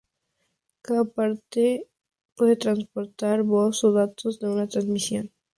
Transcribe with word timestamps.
Cada 0.81 1.03
parte 1.05 1.87
puede 2.35 2.55
transportar 2.55 3.43
voz 3.43 3.83
o 3.83 3.91
datos 3.91 4.41
en 4.41 4.49
una 4.49 4.67
transmisión. 4.67 5.29